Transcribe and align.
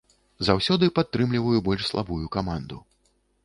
Заўсёды 0.47 0.89
падтрымліваю 0.97 1.59
больш 1.69 1.87
слабую 1.91 2.25
каманду. 2.37 2.85